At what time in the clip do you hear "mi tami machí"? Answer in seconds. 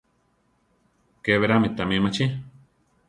1.61-2.25